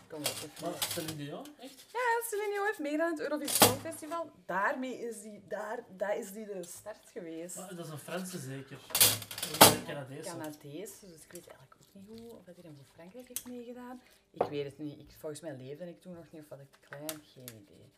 Kom 0.07 0.19
op. 0.19 0.25
even. 0.25 0.49
Maar 0.61 0.83
Celine 0.89 1.15
Dion, 1.15 1.45
echt? 1.59 1.81
Ja, 1.91 1.99
Celine 2.29 2.51
Dion 2.51 2.65
heeft 2.65 2.79
meegedaan 2.79 3.05
aan 3.05 3.11
het 3.11 3.21
Eurovisie 3.21 3.65
Songfestival. 3.65 4.31
Daarmee 4.45 4.99
is 4.99 5.21
die, 5.21 5.43
daar, 5.47 5.79
daar 5.89 6.17
is 6.17 6.31
die 6.31 6.45
de 6.45 6.63
start 6.63 7.09
geweest. 7.11 7.55
Maar 7.55 7.75
dat 7.75 7.85
is 7.85 7.91
een 7.91 7.99
Franse 7.99 8.39
zeker. 8.39 8.79
Dat 8.87 9.61
is 9.61 9.67
een 9.75 9.85
Canadees. 9.85 10.25
Canadees, 10.25 10.99
dus 10.99 11.23
ik 11.23 11.31
weet 11.31 11.47
eigenlijk 11.47 11.75
ook 11.81 11.93
niet 11.93 12.07
hoe, 12.07 12.31
of 12.37 12.43
dat 12.43 12.55
hij 12.55 12.71
voor 12.75 12.85
Frankrijk 12.93 13.27
heeft 13.27 13.47
meegedaan. 13.47 14.01
Ik 14.31 14.43
weet 14.43 14.65
het 14.65 14.77
niet. 14.77 14.99
Ik, 14.99 15.15
volgens 15.19 15.41
mij 15.41 15.55
leefde 15.55 15.89
ik 15.89 16.01
toen 16.01 16.13
nog 16.13 16.31
niet, 16.31 16.41
of 16.41 16.49
was 16.49 16.59
ik 16.59 16.71
te 16.71 16.87
klein, 16.87 17.23
geen 17.33 17.47
idee. 17.47 17.91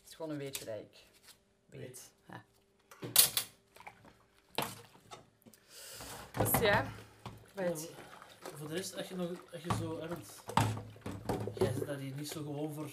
Het 0.00 0.08
is 0.08 0.14
gewoon 0.14 0.30
een 0.30 0.38
beetje 0.38 0.64
dat 0.64 0.78
ik 0.78 1.04
weet. 1.66 1.80
Weet. 1.80 2.10
Ja. 2.28 2.44
Dus 6.38 6.60
ja, 6.60 6.86
weet 7.52 7.82
je. 7.82 7.88
Ja, 8.42 8.56
voor 8.56 8.68
de 8.68 8.74
rest, 8.74 8.96
als 8.96 9.08
je, 9.08 9.14
nog, 9.14 9.30
als 9.52 9.62
je 9.62 9.70
zo... 9.80 9.98
want 9.98 10.42
Jij 11.54 11.72
zit 11.72 11.86
daar 11.86 11.96
hier 11.96 12.14
niet 12.14 12.28
zo 12.28 12.42
gewoon 12.42 12.72
voor 12.72 12.90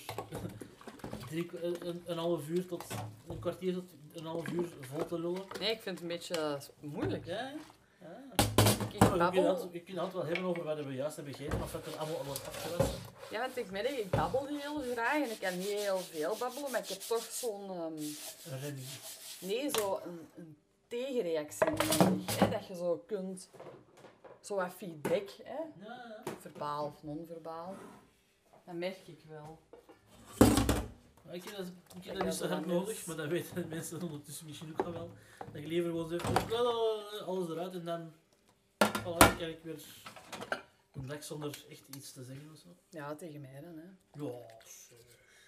drie, 1.29 1.49
een, 1.61 2.01
een 2.05 2.17
half 2.17 2.47
uur 2.49 2.65
tot 2.65 2.83
een 3.27 3.39
kwartier 3.39 3.73
tot 3.73 3.83
een 4.13 4.25
half 4.25 4.47
uur 4.47 4.69
vol 4.79 5.05
te 5.05 5.19
lullen. 5.19 5.43
Nee, 5.59 5.71
ik 5.71 5.81
vind 5.81 5.99
het 5.99 6.01
een 6.01 6.07
beetje 6.07 6.59
moeilijk. 6.79 7.25
Ja, 7.25 7.53
ja. 7.99 8.23
Ik 8.35 8.89
We 8.89 8.97
kunnen 8.97 9.17
babbel, 9.17 9.71
het, 9.73 10.13
wel 10.13 10.25
hebben 10.25 10.43
over 10.43 10.63
wat 10.63 10.85
we 10.85 10.93
juist 10.93 11.15
hebben 11.15 11.33
gegeten, 11.33 11.61
of 11.61 11.71
wat 11.71 11.85
er 11.85 11.97
allemaal 11.97 12.25
wordt 12.25 12.47
afgewassen. 12.47 12.99
ja, 13.31 13.39
want 13.39 13.57
ik 13.57 13.71
merk, 13.71 13.89
ik 13.89 14.09
babbel 14.09 14.45
heel 14.45 14.81
graag 14.91 15.23
en 15.23 15.31
ik 15.31 15.39
kan 15.39 15.53
heel 15.53 15.97
veel 15.97 16.35
babbelen, 16.39 16.71
maar 16.71 16.81
ik 16.81 16.87
heb 16.87 16.99
toch 16.99 17.23
zo'n... 17.31 17.69
Een 17.69 18.59
redding. 18.59 18.87
Nee, 19.39 19.69
zo 19.69 20.01
een, 20.05 20.29
een 20.35 20.57
tegenreactie 20.91 21.69
nodig. 21.69 22.39
Hè? 22.39 22.49
Dat 22.49 22.67
je 22.67 22.75
zo 22.75 23.03
kunt... 23.07 23.49
Zo 24.39 24.55
wat 24.55 24.73
feedback, 24.73 25.29
hè? 25.43 25.85
Ja, 25.85 26.21
ja. 26.25 26.33
verbaal 26.39 26.85
of 26.85 27.03
non-verbaal. 27.03 27.75
Dat 28.65 28.75
merk 28.75 29.07
ik 29.07 29.19
wel. 29.27 29.59
Maar 31.25 31.35
ik 31.35 31.43
heb 31.43 31.57
dat, 31.57 31.65
ik 31.95 32.03
heb 32.03 32.15
dat 32.15 32.25
niet 32.25 32.33
zo 32.33 32.47
hard 32.47 32.65
nodig, 32.65 33.05
maar 33.05 33.15
dat 33.15 33.27
weten 33.27 33.67
mensen 33.69 34.01
ondertussen 34.01 34.45
misschien 34.45 34.71
ook 34.71 34.85
al 34.85 34.91
wel. 34.93 35.09
Dat 35.51 35.61
je 35.61 35.67
liever 35.67 35.89
gewoon 35.89 36.09
zegt, 36.09 36.23
"Blablabla, 36.33 37.25
alles 37.25 37.49
eruit 37.49 37.73
en 37.73 37.85
dan 37.85 38.13
voilà, 38.83 39.35
krijg 39.37 39.55
ik 39.57 39.63
weer 39.63 39.83
een 40.93 41.07
dag 41.07 41.23
zonder 41.23 41.65
echt 41.69 41.83
iets 41.95 42.11
te 42.11 42.23
zeggen 42.23 42.49
of 42.51 42.57
zo. 42.57 42.67
Ja, 42.89 43.15
tegen 43.15 43.41
mij 43.41 43.61
dan, 43.61 43.77
hè. 43.77 44.23
Ja, 44.23 44.47
zeg. 44.65 44.99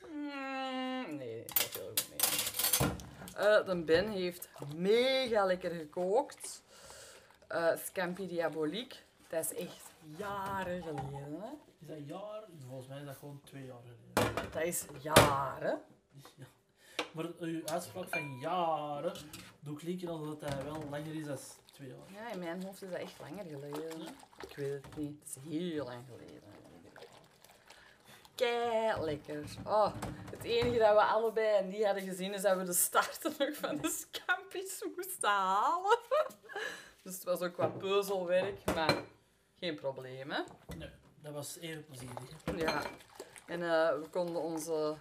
Mm, 0.10 1.16
nee, 1.16 1.44
dat 1.46 1.60
valt 1.60 1.74
heel 1.74 1.88
goed 1.88 2.10
mee. 2.10 2.73
Eh, 3.36 3.66
de 3.66 3.84
Ben 3.86 4.10
heeft 4.10 4.50
mega 4.76 5.46
lekker 5.46 5.72
gekookt. 5.72 6.62
Eh 7.48 7.76
Scampi 7.86 8.28
Diabolique. 8.28 8.98
Dat 9.28 9.52
is 9.52 9.58
echt 9.58 9.92
jaren 10.18 10.82
geleden, 10.84 11.42
hè. 11.42 11.50
Is 11.80 11.88
dat 11.88 12.08
jaar? 12.08 12.44
Volgens 12.68 12.88
mij 12.88 13.00
is 13.00 13.06
dat 13.06 13.16
gewoon 13.18 13.42
twee 13.44 13.66
jaar 13.66 13.80
geleden. 13.82 14.52
Dat 14.52 14.64
is 14.64 14.86
jaren. 15.02 15.82
Ja. 16.36 16.46
Maar 17.12 17.26
uw 17.40 17.62
uitspraak 17.66 18.08
van 18.10 18.40
jaren 18.40 19.14
doet 19.60 19.80
klinken 19.80 20.08
alsof 20.08 20.40
dat 20.40 20.64
wel 20.64 20.84
langer 20.90 21.16
is 21.16 21.26
dan 21.26 21.38
twee 21.72 21.88
jaar. 21.88 21.98
Ja, 22.14 22.32
in 22.32 22.40
mijn 22.40 22.64
hoofd 22.64 22.82
is 22.82 22.90
dat 22.90 23.00
echt 23.00 23.20
langer 23.20 23.46
geleden. 23.46 24.02
Ik 24.48 24.56
weet 24.56 24.72
het 24.72 24.96
niet. 24.98 25.20
Het 25.20 25.28
is 25.36 25.52
heel 25.52 25.86
lang 25.86 26.04
geleden. 26.10 26.63
Kei 28.36 29.02
lekker. 29.02 29.44
Oh, 29.66 29.94
het 30.32 30.44
enige 30.44 30.78
dat 30.80 30.94
we 30.94 31.02
allebei 31.04 31.64
niet 31.66 31.86
hadden 31.86 32.04
gezien 32.04 32.34
is 32.34 32.42
dat 32.42 32.58
we 32.58 32.64
de 32.64 32.74
starten 32.74 33.34
nog 33.40 33.56
van 33.56 33.78
de 33.78 33.90
scampis 33.90 34.84
moesten 34.96 35.30
halen. 35.30 36.00
Dus 37.04 37.14
het 37.14 37.24
was 37.24 37.42
ook 37.42 37.58
wat 37.58 37.78
puzzelwerk, 37.78 38.66
maar 38.76 38.96
geen 39.60 39.76
probleem, 39.76 40.32
hè? 40.32 40.42
Nee, 40.78 40.90
dat 41.22 41.34
was 41.34 41.58
even 41.58 41.86
plezierig. 41.86 42.18
hè. 42.46 42.52
Ja. 42.52 42.82
En 43.46 43.62
eh, 43.64 44.00
we 44.00 44.08
konden 44.12 44.42
onze, 44.42 44.96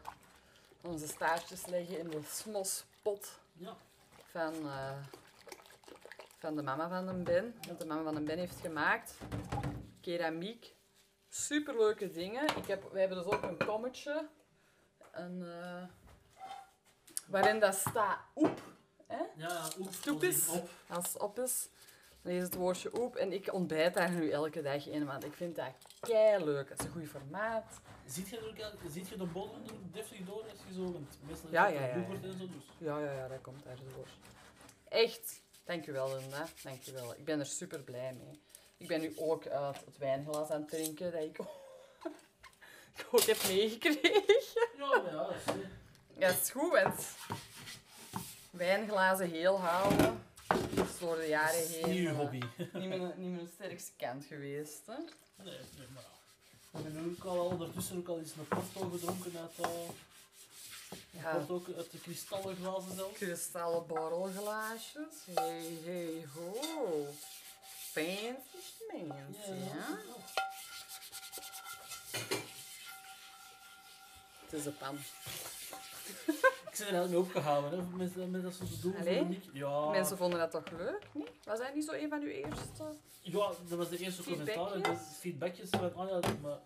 onze 0.80 1.06
staartjes 1.06 1.66
leggen 1.66 1.98
in 1.98 2.10
de 2.10 2.20
smospot 2.28 3.38
Ja. 3.52 3.76
van, 4.30 4.52
eh, 4.54 4.96
van 6.38 6.56
de 6.56 6.62
mama 6.62 6.88
van 6.88 7.08
een 7.08 7.24
Ben. 7.24 7.54
Want 7.66 7.80
de 7.80 7.86
mama 7.86 8.02
van 8.02 8.16
een 8.16 8.24
Ben 8.24 8.38
heeft 8.38 8.60
gemaakt. 8.60 9.14
Keramiek. 10.00 10.74
Superleuke 11.34 12.10
dingen. 12.10 12.56
Ik 12.56 12.66
heb, 12.66 12.92
we 12.92 12.98
hebben 12.98 13.18
dus 13.18 13.26
ook 13.26 13.42
een 13.42 13.66
kommetje. 13.66 14.28
Een, 15.12 15.42
eh, 15.42 15.82
waarin 17.26 17.60
dat 17.60 17.74
staat 17.74 18.18
oep. 18.34 18.60
Hè? 19.06 19.22
Ja, 19.36 19.68
oep, 19.78 20.22
is. 20.22 20.48
op. 20.48 20.68
Als 20.88 21.12
het 21.12 21.22
op 21.22 21.38
is, 21.38 21.68
dan 22.22 22.32
is 22.32 22.42
het 22.42 22.54
woordje 22.54 23.00
oep. 23.00 23.16
En 23.16 23.32
ik 23.32 23.52
ontbijt 23.52 23.94
daar 23.94 24.10
nu 24.10 24.30
elke 24.30 24.62
dag 24.62 24.86
in, 24.86 25.06
want 25.06 25.24
ik 25.24 25.32
vind 25.32 25.56
dat 25.56 25.72
kei 26.00 26.44
leuk. 26.44 26.68
Het 26.68 26.78
is 26.78 26.86
een 26.86 26.92
goed 26.92 27.08
formaat. 27.08 27.80
Ziet 28.06 28.28
je, 28.28 28.36
er 28.36 28.46
ook, 28.48 28.90
ziet 28.90 29.08
je 29.08 29.16
de 29.16 29.26
bodem 29.26 29.62
er 29.66 29.92
deftig 29.92 30.24
door 30.24 30.44
als 30.50 30.58
je 30.68 30.74
zo, 30.74 31.00
meestal 31.26 31.50
Ja, 31.50 31.66
ja, 31.66 31.80
ja, 31.80 31.86
ja. 31.86 31.92
en 31.92 32.22
zo, 32.22 32.38
dus. 32.38 32.64
Ja, 32.78 32.98
ja, 32.98 33.12
ja, 33.12 33.28
dat 33.28 33.40
komt 33.40 33.64
daar 33.64 33.76
door. 33.76 34.08
Echt, 34.88 35.42
dankjewel 35.64 36.16
Linda. 36.16 36.46
Dankjewel. 36.62 37.14
Ik 37.14 37.24
ben 37.24 37.38
er 37.38 37.46
super 37.46 37.82
blij 37.82 38.12
mee. 38.12 38.40
Ik 38.82 38.88
ben 38.88 39.00
nu 39.00 39.12
ook 39.16 39.46
uit 39.46 39.76
het 39.84 39.98
wijnglas 39.98 40.50
aan 40.50 40.60
het 40.60 40.68
drinken 40.70 41.12
dat 41.12 41.22
ik 41.22 41.38
ik 42.96 43.06
ook 43.10 43.22
heb 43.22 43.42
meegekregen. 43.46 44.68
Ja, 44.76 45.02
ja, 45.04 45.10
dat 45.10 45.30
is, 45.30 45.54
Ja, 46.18 46.26
het 46.26 46.42
is 46.42 46.50
goed, 46.50 46.70
want 46.72 47.06
wijnglazen 48.50 49.30
heel 49.30 49.60
houden 49.60 50.22
is 50.74 50.98
door 50.98 51.16
de 51.16 51.26
jaren 51.26 51.60
dat 51.60 51.68
is 51.68 51.74
heen 51.76 51.90
niet 51.90 52.06
uw 52.06 52.08
eh, 52.08 52.16
hobby. 52.16 52.40
niet, 52.56 52.88
mijn, 52.88 53.12
niet 53.16 53.34
mijn 53.34 53.50
sterkste 53.54 53.92
kant 53.96 54.24
geweest. 54.24 54.86
Hè? 54.86 54.96
Nee, 55.44 55.58
nee, 55.76 55.86
maar 55.94 56.04
hebben 56.70 56.92
nu 56.92 57.16
ook 57.18 57.24
al 57.24 57.44
ondertussen 57.44 57.96
ook 57.96 58.08
al 58.08 58.18
eens 58.18 58.32
een 58.36 58.48
porto 58.48 58.90
gedronken 58.90 59.32
uit, 59.40 59.68
uh, 59.68 61.22
Ja, 61.22 61.44
porto 61.46 61.74
uit 61.76 61.90
de 61.90 62.00
kristallen 62.00 62.56
glazen 62.56 62.94
zelfs. 62.94 63.18
kristallen 63.18 63.86
borrelglaasjes. 63.86 65.14
Hey, 65.34 65.78
hey, 65.84 66.26
ho. 66.34 67.06
Fancy 67.92 68.34
schmancy, 68.62 69.50
ja? 69.50 69.98
Het 74.44 74.52
is 74.52 74.66
een 74.66 74.76
pan. 74.76 74.94
Ik 76.72 76.78
ben 76.78 76.86
er 76.86 76.94
eigenlijk 76.94 77.10
mee 77.10 77.18
opgehouden, 77.18 77.78
hè, 77.78 77.96
met, 77.96 78.30
met 78.30 78.42
dat 78.42 78.54
soort 78.54 78.82
doen. 78.82 78.96
Allee? 78.96 79.24
Niet. 79.24 79.48
Ja, 79.52 79.90
Mensen 79.90 80.16
vonden 80.16 80.38
dat 80.38 80.50
toch 80.50 80.70
leuk, 80.70 81.06
niet? 81.12 81.30
Was 81.44 81.58
dat 81.58 81.74
niet 81.74 81.84
zo 81.84 81.92
een 81.92 82.08
van 82.08 82.20
uw 82.20 82.28
eerste? 82.28 82.84
ja, 83.20 83.52
dat 83.68 83.78
was 83.78 83.88
de 83.88 83.98
eerste 83.98 84.22
commentaar. 84.22 84.72
en 84.72 84.82
dat 84.82 84.98
Feedbackjes 85.18 85.68
van, 85.70 85.94
oh 85.94 86.08
ja, 86.08 86.20
maar 86.42 86.58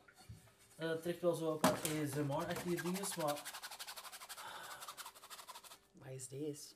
dat 0.76 1.02
trekt 1.02 1.20
wel 1.20 1.34
zo 1.34 1.50
op 1.50 1.64
ASMR-achtige 1.64 2.82
dingen, 2.82 3.04
maar 3.16 3.42
Wat 5.92 6.08
is 6.14 6.28
deze? 6.28 6.74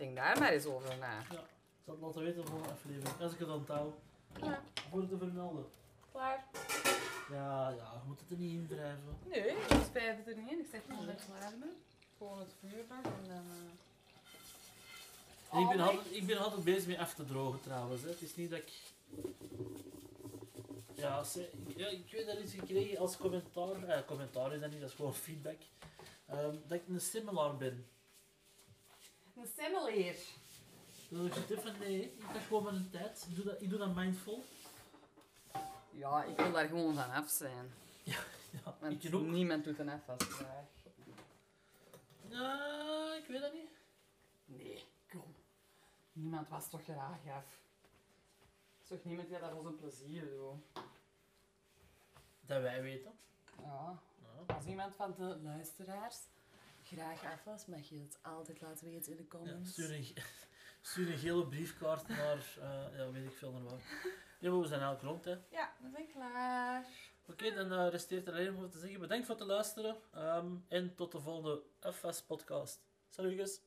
Denk 0.00 0.16
daar 0.16 0.38
maar 0.38 0.52
eens 0.52 0.64
over 0.66 0.98
na. 0.98 1.12
ja, 1.30 1.38
ik 1.38 1.84
zal 1.84 1.94
het 1.94 2.02
laten 2.02 2.22
weten 2.22 2.46
voor 2.46 2.58
een 2.58 2.70
aflevering. 2.70 3.20
Als 3.20 3.32
ik 3.32 3.38
het 3.38 3.48
onthoud, 3.48 3.94
Ja, 4.42 4.62
voor 4.90 5.08
te 5.08 5.16
vermelden. 5.18 5.64
klaar. 6.12 6.44
Ja, 7.30 7.68
ja, 7.68 7.92
je 8.02 8.06
moet 8.06 8.20
het 8.20 8.30
er 8.30 8.36
niet 8.36 8.52
in 8.52 8.66
drijven. 8.68 9.16
Nee, 9.28 9.40
ik 9.48 9.82
spijt 9.84 10.16
het 10.16 10.26
er 10.26 10.36
niet 10.36 10.50
in. 10.50 10.58
Ik 10.58 10.66
zeg 10.70 10.80
gewoon 10.88 11.06
dat 11.06 11.14
ik 11.14 11.20
klaar 11.26 11.52
ben. 11.58 11.72
Gewoon 12.18 12.38
het 12.38 12.52
vuur 12.60 12.84
nog 12.88 13.04
en 13.04 13.28
dan... 13.28 13.44
eh, 15.52 15.60
ik, 15.60 15.68
ben 15.68 15.80
altijd, 15.80 16.14
ik 16.14 16.26
ben 16.26 16.38
altijd 16.38 16.64
bezig 16.64 16.86
met 16.86 16.98
af 16.98 17.14
te 17.14 17.24
drogen 17.24 17.60
trouwens. 17.60 18.02
Hè. 18.02 18.08
Het 18.08 18.20
is 18.22 18.36
niet 18.36 18.50
dat 18.50 18.58
ik. 18.58 18.72
Ja, 20.94 21.22
ze, 21.24 21.50
ja, 21.76 21.86
ik 21.88 22.08
weet 22.12 22.26
dat 22.26 22.38
iets 22.38 22.54
gekregen 22.54 22.98
als 22.98 23.16
commentaar. 23.16 23.82
Eh, 23.88 24.06
commentaar 24.06 24.54
is 24.54 24.60
dat 24.60 24.70
niet, 24.70 24.80
dat 24.80 24.88
is 24.88 24.94
gewoon 24.96 25.14
feedback. 25.14 25.58
Ehm, 26.26 26.54
dat 26.66 26.78
ik 26.78 26.88
een 26.88 27.00
similar 27.00 27.56
ben. 27.56 27.86
Een 29.40 29.46
semmeleer. 29.56 30.16
Dus 31.08 31.36
ik 31.36 31.44
zit 31.48 31.60
van 31.60 31.78
nee, 31.78 32.02
ik 32.02 32.22
ga 32.32 32.38
gewoon 32.40 32.64
met 32.64 32.72
een 32.72 32.90
tijd. 32.90 33.26
Ik 33.28 33.36
doe 33.36 33.44
dat, 33.44 33.62
ik 33.62 33.70
doe 33.70 33.78
dat 33.78 33.94
mindful. 33.94 34.44
Ja, 35.90 36.24
ik 36.24 36.36
wil 36.36 36.52
daar 36.52 36.68
gewoon 36.68 36.94
van 36.94 37.10
af 37.10 37.28
zijn. 37.28 37.72
Ja, 38.02 38.18
Want 38.80 39.04
ik 39.04 39.14
ook. 39.14 39.22
niemand 39.22 39.64
doet 39.64 39.78
een 39.78 39.88
afwas 39.88 40.24
vandaag. 40.24 40.64
Ja, 42.28 43.14
ik 43.14 43.26
weet 43.26 43.40
dat 43.40 43.52
niet. 43.52 43.70
Nee, 44.44 44.84
kom. 45.08 45.34
Niemand 46.12 46.48
was 46.48 46.68
toch 46.70 46.82
graag 46.82 47.18
af. 47.26 47.26
Er 47.26 48.82
is 48.82 48.88
toch 48.88 49.04
niemand 49.04 49.28
die 49.28 49.38
dat 49.38 49.50
voor 49.50 49.62
zijn 49.62 49.76
plezier 49.76 50.28
doet? 50.30 50.82
Dat 52.40 52.62
wij 52.62 52.82
weten. 52.82 53.12
Ja. 53.58 53.98
Ja. 54.22 54.54
Als 54.54 54.64
iemand 54.64 54.94
van 54.96 55.14
de 55.16 55.38
luisteraars 55.42 56.18
graag 56.96 57.24
af 57.24 57.44
was, 57.44 57.66
mag 57.66 57.88
je 57.88 57.98
het 57.98 58.18
altijd 58.22 58.60
laten 58.60 58.84
weten 58.90 59.10
in 59.10 59.16
de 59.16 59.22
Ja, 59.22 59.28
comments. 59.28 59.70
stuur 59.72 59.94
een, 59.94 60.14
Stuur 60.82 61.10
een 61.12 61.18
gele 61.18 61.46
briefkaart 61.48 62.08
naar, 62.08 62.56
eh, 62.60 62.96
ja, 62.98 63.10
weet 63.10 63.24
ik 63.26 63.32
veel 63.36 63.52
naar 63.52 63.62
waar. 63.62 63.80
Ja, 64.38 64.50
maar 64.50 64.60
we 64.60 64.66
zijn 64.66 64.80
eigenlijk 64.80 65.02
rond, 65.12 65.24
hè. 65.24 65.56
Ja, 65.58 65.72
we 65.80 65.88
zijn 65.90 66.06
klaar. 66.12 66.86
Oké, 67.26 67.54
dan 67.54 67.72
eh, 67.72 67.88
resteert 67.90 68.26
er 68.26 68.32
alleen 68.32 68.54
nog 68.54 68.70
te 68.70 68.78
zeggen. 68.78 69.00
Bedankt 69.00 69.26
voor 69.26 69.34
het 69.36 69.44
luisteren. 69.46 69.96
ehm, 70.12 70.54
en 70.68 70.94
tot 70.94 71.12
de 71.12 71.20
volgende 71.20 71.62
FS-podcast. 71.92 72.80
Salut, 73.08 73.34
guys. 73.36 73.60